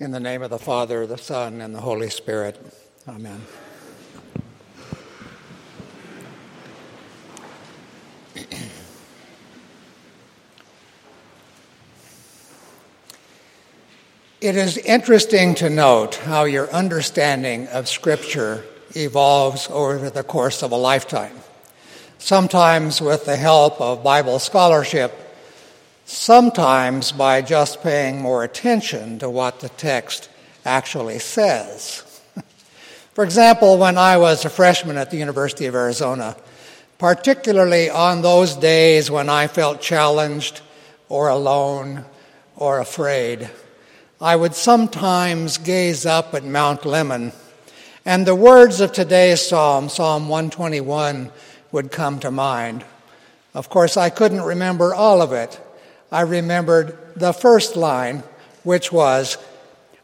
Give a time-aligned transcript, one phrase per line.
[0.00, 2.60] In the name of the Father, the Son, and the Holy Spirit.
[3.08, 3.40] Amen.
[14.40, 18.62] It is interesting to note how your understanding of Scripture
[18.94, 21.38] evolves over the course of a lifetime,
[22.18, 25.23] sometimes with the help of Bible scholarship
[26.04, 30.28] sometimes by just paying more attention to what the text
[30.64, 32.02] actually says.
[33.14, 36.36] For example, when I was a freshman at the University of Arizona,
[36.98, 40.60] particularly on those days when I felt challenged
[41.08, 42.04] or alone
[42.56, 43.50] or afraid,
[44.20, 47.34] I would sometimes gaze up at Mount Lemmon,
[48.06, 51.30] and the words of today's psalm, Psalm 121,
[51.72, 52.84] would come to mind.
[53.54, 55.60] Of course, I couldn't remember all of it,
[56.14, 58.22] I remembered the first line,
[58.62, 59.36] which was,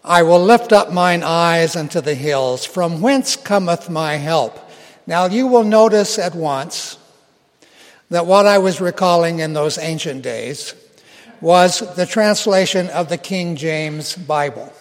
[0.03, 4.59] I will lift up mine eyes unto the hills, from whence cometh my help.
[5.07, 6.99] Now you will notice at once
[8.09, 10.75] that what I was recalling in those ancient days
[11.41, 14.73] was the translation of the King James Bible.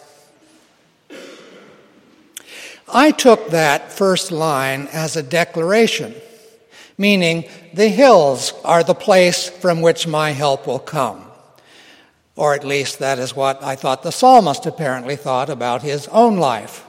[2.92, 6.16] I took that first line as a declaration
[7.00, 11.26] meaning the hills are the place from which my help will come.
[12.40, 16.38] Or at least that is what I thought the psalmist apparently thought about his own
[16.38, 16.88] life.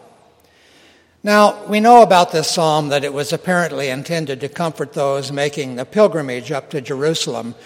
[1.25, 5.75] Now, we know about this psalm that it was apparently intended to comfort those making
[5.75, 7.57] the pilgrimage up to Jerusalem,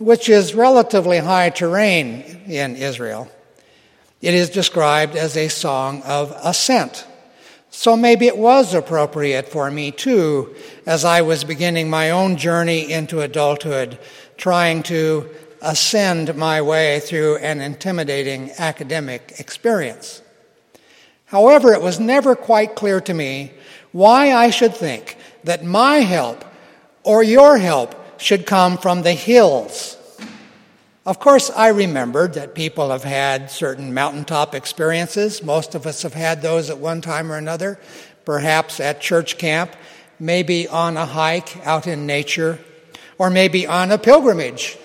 [0.00, 3.30] which is relatively high terrain in Israel.
[4.20, 7.06] It is described as a song of ascent.
[7.70, 12.90] So maybe it was appropriate for me too, as I was beginning my own journey
[12.90, 13.96] into adulthood,
[14.36, 15.30] trying to
[15.62, 20.22] ascend my way through an intimidating academic experience.
[21.26, 23.52] However, it was never quite clear to me
[23.92, 26.44] why I should think that my help
[27.02, 29.98] or your help should come from the hills
[31.08, 35.42] of course, I remembered that people have had certain mountaintop experiences.
[35.42, 37.80] Most of us have had those at one time or another,
[38.26, 39.74] perhaps at church camp,
[40.20, 42.58] maybe on a hike out in nature,
[43.16, 44.76] or maybe on a pilgrimage,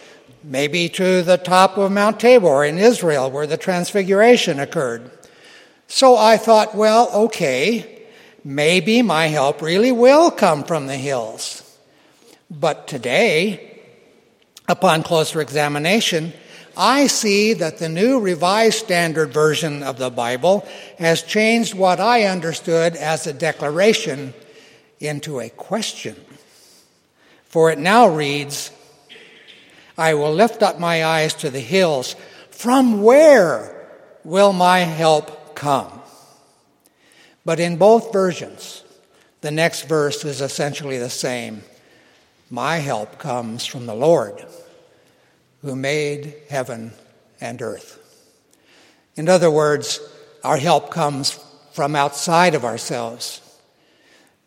[0.44, 5.10] maybe to the top of Mount Tabor in Israel where the transfiguration occurred.
[5.88, 8.06] So I thought, well, okay,
[8.44, 11.60] maybe my help really will come from the hills.
[12.50, 13.74] But today,
[14.70, 16.32] Upon closer examination,
[16.78, 20.66] I see that the new Revised Standard Version of the Bible
[20.98, 24.34] has changed what I understood as a declaration
[25.02, 26.16] into a question.
[27.44, 28.72] For it now reads,
[29.98, 32.16] I will lift up my eyes to the hills.
[32.50, 33.90] From where
[34.24, 36.02] will my help come?
[37.46, 38.84] But in both versions,
[39.42, 41.64] the next verse is essentially the same.
[42.50, 44.46] My help comes from the Lord
[45.62, 46.94] who made heaven
[47.40, 48.00] and earth.
[49.16, 50.00] In other words,
[50.44, 51.40] our help comes
[51.72, 53.42] from outside of ourselves.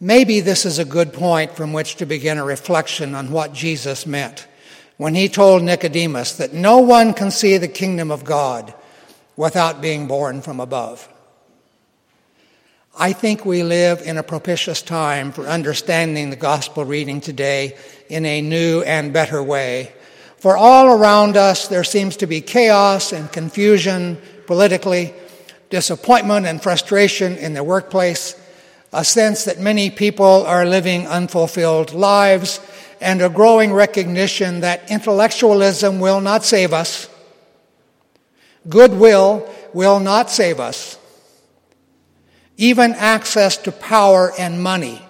[0.01, 4.07] Maybe this is a good point from which to begin a reflection on what Jesus
[4.07, 4.47] meant
[4.97, 8.73] when he told Nicodemus that no one can see the kingdom of God
[9.37, 11.09] without being born from above.
[12.99, 17.77] I think we live in a propitious time for understanding the gospel reading today
[18.09, 19.93] in a new and better way.
[20.39, 25.13] For all around us, there seems to be chaos and confusion politically,
[25.69, 28.35] disappointment and frustration in the workplace,
[28.95, 32.61] a sense that many people are living unfulfilled lives,
[33.01, 37.09] and a growing recognition that intellectualism will not save us.
[38.69, 40.99] Goodwill will not save us.
[42.57, 45.03] Even access to power and money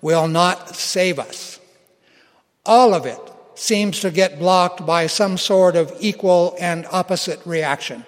[0.00, 1.60] will not save us.
[2.66, 3.18] All of it
[3.54, 8.04] seems to get blocked by some sort of equal and opposite reaction.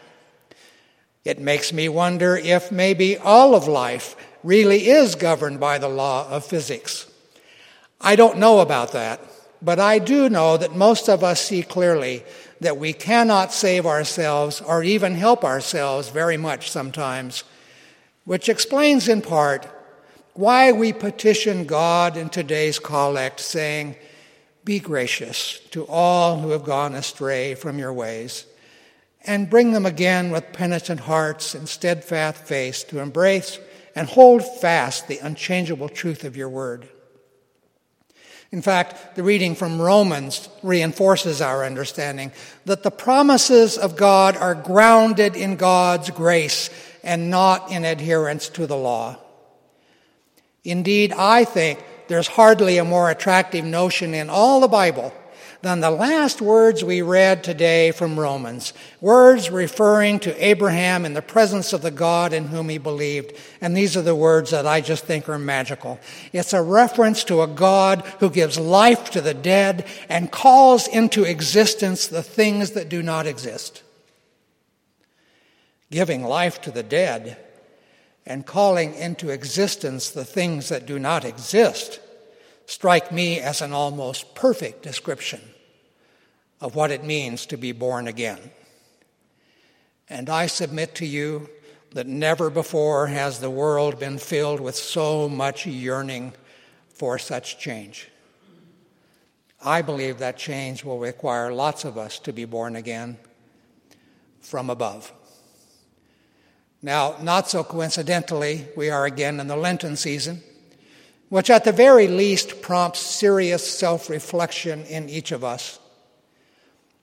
[1.24, 6.28] It makes me wonder if maybe all of life really is governed by the law
[6.28, 7.09] of physics.
[8.00, 9.20] I don't know about that,
[9.60, 12.24] but I do know that most of us see clearly
[12.60, 17.44] that we cannot save ourselves or even help ourselves very much sometimes
[18.24, 19.66] which explains in part
[20.34, 23.96] why we petition God in today's collect, saying,
[24.64, 28.46] Be gracious to all who have gone astray from your ways,
[29.26, 33.58] and bring them again with penitent hearts and steadfast faith to embrace
[33.96, 36.88] and hold fast the unchangeable truth of your word.
[38.52, 42.32] In fact, the reading from Romans reinforces our understanding
[42.64, 46.68] that the promises of God are grounded in God's grace
[47.04, 49.16] and not in adherence to the law.
[50.64, 55.14] Indeed, I think there's hardly a more attractive notion in all the Bible
[55.62, 61.22] than the last words we read today from Romans, words referring to Abraham in the
[61.22, 63.36] presence of the God in whom he believed.
[63.60, 66.00] And these are the words that I just think are magical.
[66.32, 71.24] It's a reference to a God who gives life to the dead and calls into
[71.24, 73.82] existence the things that do not exist.
[75.90, 77.36] Giving life to the dead
[78.26, 82.00] and calling into existence the things that do not exist
[82.70, 85.40] strike me as an almost perfect description
[86.60, 88.38] of what it means to be born again.
[90.08, 91.50] And I submit to you
[91.94, 96.32] that never before has the world been filled with so much yearning
[96.90, 98.08] for such change.
[99.60, 103.18] I believe that change will require lots of us to be born again
[104.40, 105.12] from above.
[106.82, 110.44] Now, not so coincidentally, we are again in the Lenten season
[111.30, 115.78] which at the very least prompts serious self reflection in each of us.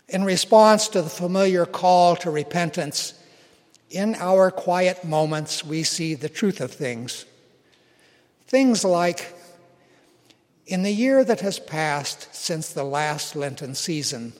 [0.09, 3.13] In response to the familiar call to repentance,
[3.89, 7.25] in our quiet moments, we see the truth of things.
[8.47, 9.33] Things like,
[10.65, 14.33] in the year that has passed since the last Lenten season,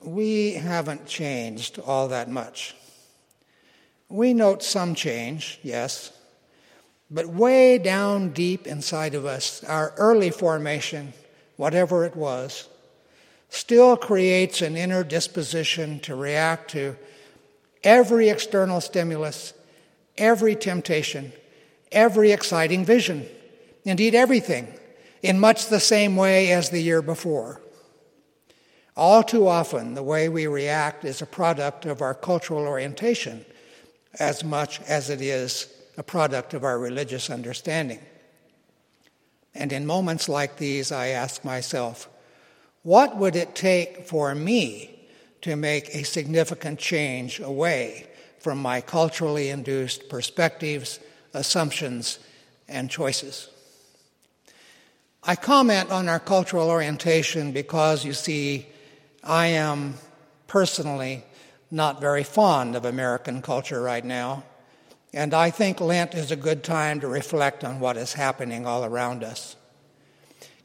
[0.00, 2.74] we haven't changed all that much.
[4.10, 6.12] We note some change, yes,
[7.10, 11.12] but way down deep inside of us, our early formation,
[11.56, 12.68] whatever it was,
[13.48, 16.96] still creates an inner disposition to react to
[17.82, 19.54] every external stimulus,
[20.18, 21.32] every temptation,
[21.90, 23.26] every exciting vision,
[23.84, 24.68] indeed everything,
[25.22, 27.60] in much the same way as the year before.
[28.96, 33.46] All too often, the way we react is a product of our cultural orientation
[34.18, 37.98] as much as it is a product of our religious understanding.
[39.52, 42.08] And in moments like these, I ask myself,
[42.84, 44.94] what would it take for me
[45.42, 48.06] to make a significant change away
[48.38, 51.00] from my culturally induced perspectives,
[51.34, 52.20] assumptions,
[52.68, 53.48] and choices?
[55.24, 58.68] I comment on our cultural orientation because, you see,
[59.24, 59.94] I am
[60.46, 61.24] personally
[61.72, 64.44] not very fond of American culture right now.
[65.12, 68.84] And I think Lent is a good time to reflect on what is happening all
[68.84, 69.56] around us.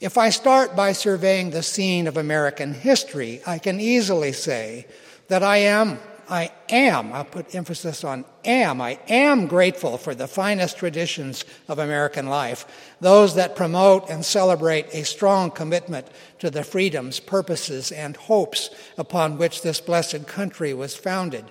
[0.01, 4.86] If I start by surveying the scene of American history, I can easily say
[5.30, 5.98] that I am,
[6.30, 11.80] I am, I'll put emphasis on am, I am grateful for the finest traditions of
[11.80, 12.66] American life,
[13.00, 16.07] those that promote and celebrate a strong commitment
[16.40, 21.45] to the freedoms, purposes, and hopes upon which this blessed country was founded.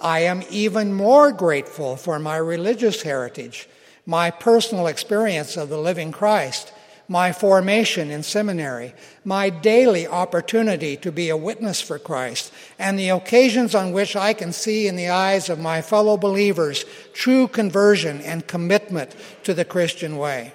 [0.00, 3.68] I am even more grateful for my religious heritage,
[4.06, 6.72] my personal experience of the living Christ,
[7.06, 8.94] my formation in seminary,
[9.24, 14.32] my daily opportunity to be a witness for Christ, and the occasions on which I
[14.32, 19.64] can see in the eyes of my fellow believers true conversion and commitment to the
[19.64, 20.52] Christian way.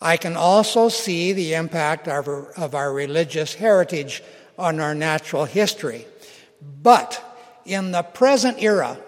[0.00, 4.22] I can also see the impact of our, of our religious heritage
[4.58, 6.06] on our natural history.
[6.82, 7.33] But
[7.64, 8.98] in the present era,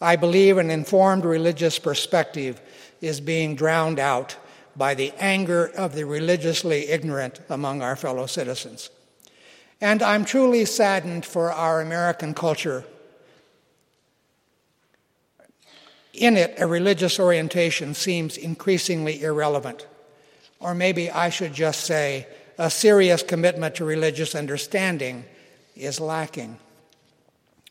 [0.00, 2.60] I believe an informed religious perspective
[3.00, 4.36] is being drowned out
[4.76, 8.90] by the anger of the religiously ignorant among our fellow citizens.
[9.80, 12.84] And I'm truly saddened for our American culture.
[16.12, 19.86] In it, a religious orientation seems increasingly irrelevant.
[20.60, 22.26] Or maybe I should just say,
[22.58, 25.24] a serious commitment to religious understanding
[25.76, 26.58] is lacking.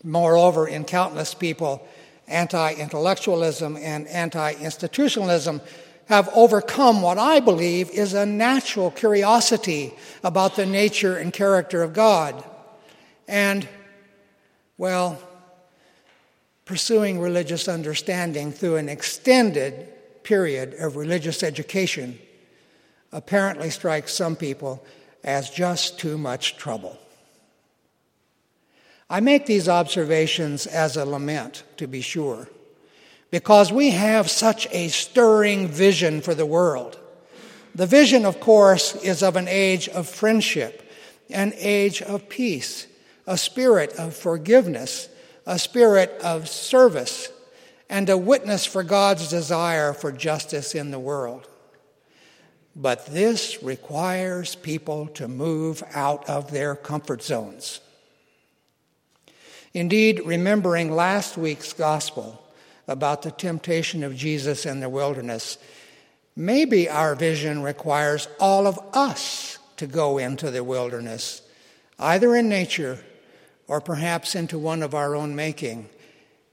[0.04, 1.88] Moreover, in countless people,
[2.28, 5.62] anti intellectualism and anti institutionalism
[6.06, 9.94] have overcome what I believe is a natural curiosity
[10.24, 12.44] about the nature and character of God.
[13.28, 13.68] And,
[14.78, 15.22] well,
[16.66, 19.88] pursuing religious understanding through an extended
[20.24, 22.20] period of religious education
[23.12, 24.84] apparently strikes some people
[25.24, 26.98] as just too much trouble.
[29.12, 32.48] I make these observations as a lament, to be sure,
[33.30, 36.98] because we have such a stirring vision for the world.
[37.76, 40.90] The vision, of course, is of an age of friendship,
[41.30, 42.88] an age of peace,
[43.28, 45.10] a spirit of forgiveness,
[45.46, 47.34] a spirit of service,
[47.90, 51.50] and a witness for God's desire for justice in the world.
[52.78, 57.82] But this requires people to move out of their comfort zones.
[59.74, 62.44] Indeed, remembering last week's gospel
[62.88, 65.58] about the temptation of Jesus in the wilderness,
[66.36, 71.42] maybe our vision requires all of us to go into the wilderness,
[71.98, 73.00] either in nature
[73.68, 75.90] or perhaps into one of our own making,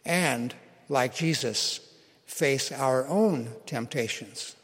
[0.05, 0.55] and,
[0.89, 1.81] like Jesus,
[2.25, 4.55] face our own temptations.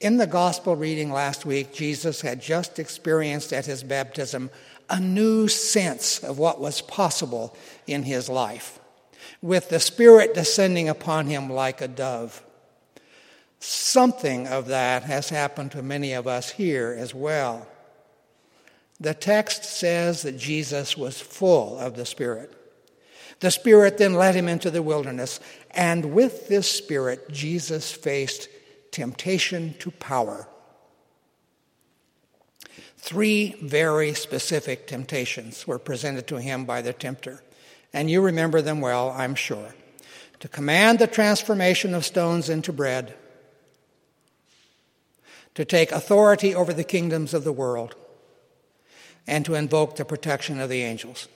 [0.00, 4.50] In the gospel reading last week, Jesus had just experienced at his baptism
[4.90, 7.56] a new sense of what was possible
[7.86, 8.80] in his life,
[9.40, 12.42] with the Spirit descending upon him like a dove.
[13.60, 17.68] Something of that has happened to many of us here as well.
[18.98, 22.52] The text says that Jesus was full of the Spirit.
[23.40, 28.48] The Spirit then led him into the wilderness, and with this Spirit, Jesus faced
[28.90, 30.48] temptation to power.
[33.02, 37.42] Three very specific temptations were presented to him by the tempter,
[37.94, 39.74] and you remember them well, I'm sure.
[40.40, 43.14] To command the transformation of stones into bread,
[45.54, 47.94] to take authority over the kingdoms of the world,
[49.26, 51.26] and to invoke the protection of the angels.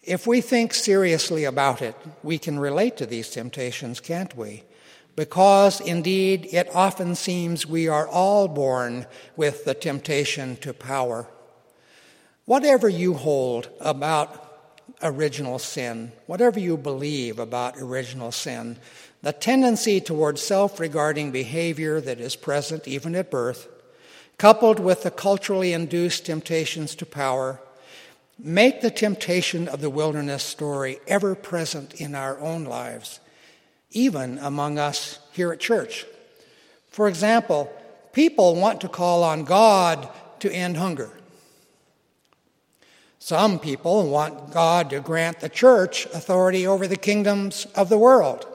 [0.00, 4.62] If we think seriously about it, we can relate to these temptations, can't we?
[5.16, 9.06] Because indeed it often seems we are all born
[9.36, 11.26] with the temptation to power.
[12.46, 14.40] Whatever you hold about
[15.02, 18.76] original sin, whatever you believe about original sin,
[19.22, 23.68] the tendency toward self regarding behavior that is present even at birth,
[24.36, 27.60] coupled with the culturally induced temptations to power,
[28.38, 33.20] make the temptation of the wilderness story ever present in our own lives
[33.94, 36.04] even among us here at church.
[36.90, 37.72] For example,
[38.12, 40.08] people want to call on God
[40.40, 41.10] to end hunger.
[43.18, 48.46] Some people want God to grant the church authority over the kingdoms of the world.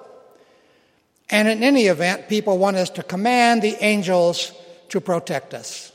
[1.29, 4.51] And in any event, people want us to command the angels
[4.89, 5.91] to protect us.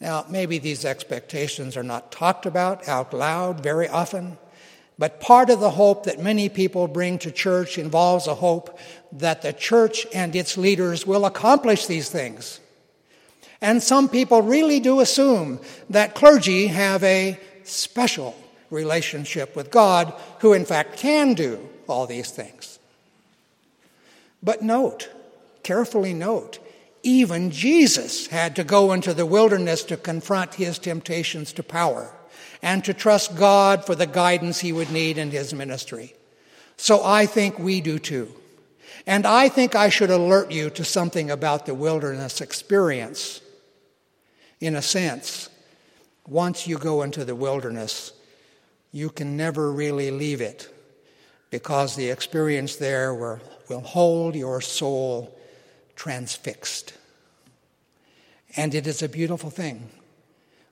[0.00, 4.38] Now, maybe these expectations are not talked about out loud very often,
[4.98, 8.78] but part of the hope that many people bring to church involves a hope
[9.12, 12.58] that the church and its leaders will accomplish these things.
[13.60, 18.36] And some people really do assume that clergy have a special
[18.70, 22.78] relationship with God, who in fact can do all these things.
[24.42, 25.08] But note,
[25.62, 26.58] carefully note,
[27.02, 32.12] even Jesus had to go into the wilderness to confront his temptations to power
[32.62, 36.14] and to trust God for the guidance he would need in his ministry.
[36.76, 38.32] So I think we do too.
[39.06, 43.40] And I think I should alert you to something about the wilderness experience.
[44.60, 45.48] In a sense,
[46.26, 48.12] once you go into the wilderness,
[48.92, 50.72] you can never really leave it
[51.50, 55.38] because the experience there will, hold your soul
[55.94, 56.94] transfixed.
[58.56, 59.90] And it is a beautiful thing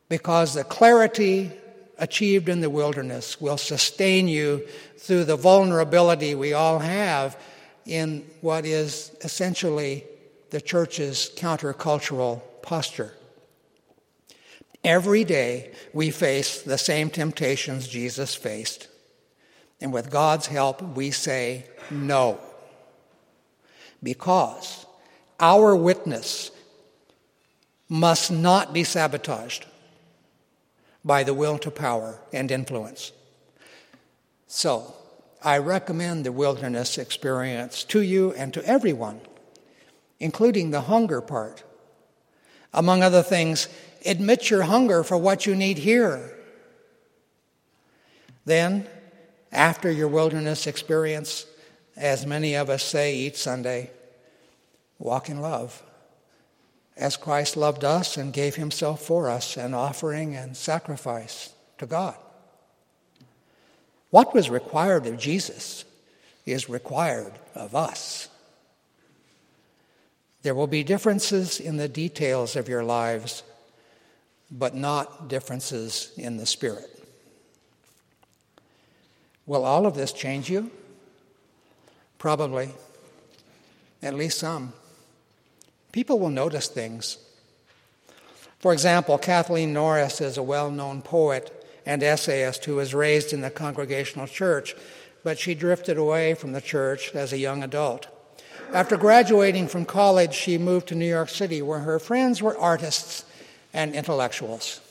[0.09, 1.53] because the clarity
[1.99, 4.67] achieved in the wilderness will sustain you
[4.99, 7.39] through the vulnerability we all have
[7.85, 10.05] in what is essentially
[10.51, 13.13] the church's countercultural posture.
[14.85, 18.89] Every day we face the same temptations Jesus faced.
[19.81, 22.39] And with God's help, we say no.
[24.03, 24.87] Because
[25.41, 26.51] our witness
[27.89, 29.67] must not be sabotaged
[31.07, 33.13] by the will to power and influence.
[34.49, 34.93] So,
[35.43, 39.21] I recommend the wilderness experience to you and to everyone,
[40.19, 41.63] including the hunger part.
[42.75, 43.69] Among other things,
[44.05, 46.37] admit your hunger for what you need here.
[48.45, 48.89] Then,
[49.53, 51.47] after your wilderness experience,
[51.97, 53.91] as many of us say each Sunday,
[54.99, 55.83] walk in love
[56.97, 62.17] as Christ loved us and gave himself for us, an offering and sacrifice to God.
[64.11, 65.85] What was required of Jesus
[66.47, 68.29] is required of us.
[70.43, 73.43] There will be differences in the details of your lives,
[74.51, 76.89] but not differences in the Spirit.
[79.45, 80.71] Will all of this change you?
[82.19, 82.71] Probably,
[84.03, 84.73] at least some
[85.97, 87.17] people will notice things.
[88.59, 91.51] For example, Kathleen Norris is a well known poet
[91.87, 94.77] and essayist who was raised in the Congregational Church,
[95.25, 98.09] but she drifted away from the church as a young adult.
[98.75, 103.25] After graduating from college, she moved to New York City, where her friends were artists
[103.73, 104.83] and intellectuals.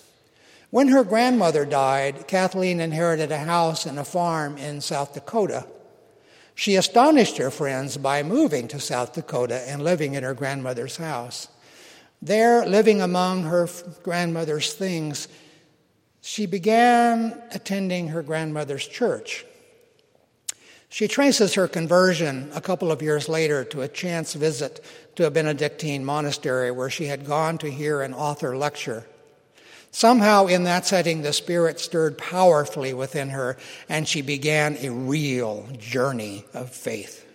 [0.71, 5.67] When her grandmother died, Kathleen inherited a house and a farm in South Dakota.
[6.55, 11.49] She astonished her friends by moving to South Dakota and living in her grandmother's house.
[12.21, 13.67] There, living among her
[14.03, 15.27] grandmother's things,
[16.21, 19.45] she began attending her grandmother's church.
[20.87, 24.83] She traces her conversion a couple of years later to a chance visit
[25.17, 29.05] to a Benedictine monastery where she had gone to hear an author lecture.
[29.91, 35.67] Somehow, in that setting, the Spirit stirred powerfully within her, and she began a real
[35.77, 37.25] journey of faith.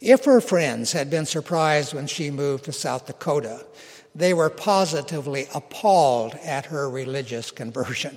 [0.00, 3.66] If her friends had been surprised when she moved to South Dakota,
[4.14, 8.16] they were positively appalled at her religious conversion.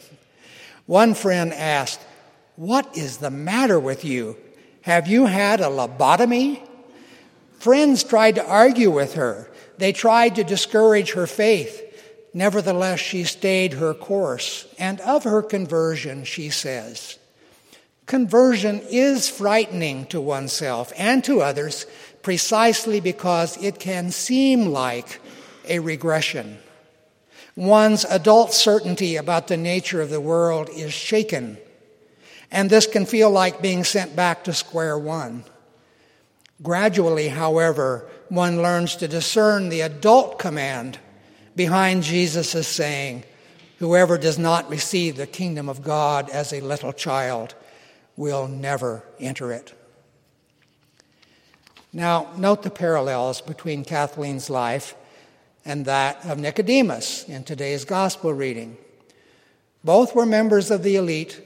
[0.85, 1.99] One friend asked,
[2.55, 4.37] What is the matter with you?
[4.81, 6.61] Have you had a lobotomy?
[7.59, 9.49] Friends tried to argue with her.
[9.77, 11.81] They tried to discourage her faith.
[12.33, 14.67] Nevertheless, she stayed her course.
[14.79, 17.19] And of her conversion, she says,
[18.05, 21.85] Conversion is frightening to oneself and to others
[22.21, 25.21] precisely because it can seem like
[25.67, 26.57] a regression.
[27.55, 31.57] One's adult certainty about the nature of the world is shaken,
[32.51, 35.43] and this can feel like being sent back to square one.
[36.61, 40.97] Gradually, however, one learns to discern the adult command
[41.55, 43.23] behind Jesus' is saying,
[43.79, 47.55] Whoever does not receive the kingdom of God as a little child
[48.15, 49.73] will never enter it.
[51.91, 54.95] Now, note the parallels between Kathleen's life
[55.65, 58.77] and that of Nicodemus in today's gospel reading.
[59.83, 61.41] Both were members of the elite,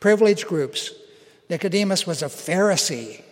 [0.00, 0.92] privileged groups.
[1.50, 3.22] Nicodemus was a Pharisee.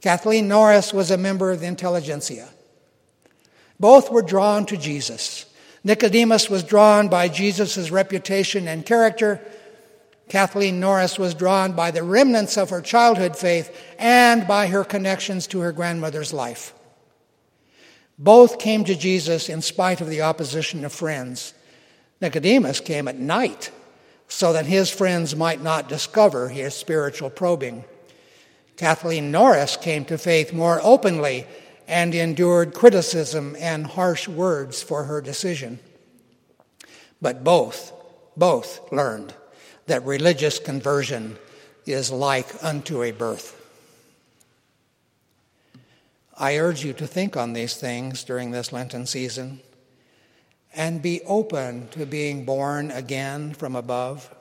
[0.00, 2.48] Kathleen Norris was a member of the intelligentsia.
[3.80, 5.46] Both were drawn to Jesus.
[5.84, 9.40] Nicodemus was drawn by Jesus' reputation and character.
[10.28, 15.46] Kathleen Norris was drawn by the remnants of her childhood faith and by her connections
[15.48, 16.74] to her grandmother's life.
[18.18, 21.54] Both came to Jesus in spite of the opposition of friends.
[22.20, 23.70] Nicodemus came at night
[24.26, 27.84] so that his friends might not discover his spiritual probing.
[28.76, 31.46] Kathleen Norris came to faith more openly
[31.88, 35.80] and endured criticism and harsh words for her decision.
[37.20, 37.92] But both,
[38.36, 39.34] both learned
[39.86, 41.38] that religious conversion
[41.86, 43.54] is like unto a birth.
[46.36, 49.60] I urge you to think on these things during this Lenten season
[50.74, 54.32] and be open to being born again from above.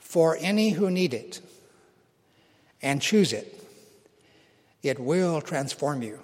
[0.00, 1.40] For any who need it
[2.80, 3.61] and choose it,
[4.82, 6.20] it will transform you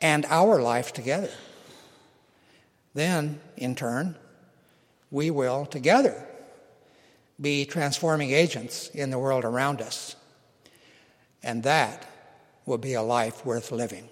[0.00, 1.30] and our life together.
[2.94, 4.16] Then, in turn,
[5.10, 6.26] we will together
[7.40, 10.16] be transforming agents in the world around us.
[11.42, 12.06] And that
[12.64, 14.08] will be a life worth living.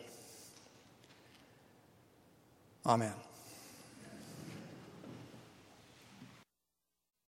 [2.87, 3.14] Amen.